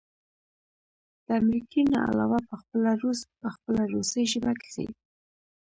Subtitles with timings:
[1.25, 4.87] د امريکې نه علاوه پخپله روس په خپله روسۍ ژبه کښې